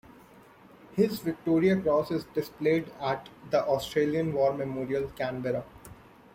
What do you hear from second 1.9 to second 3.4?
is displayed at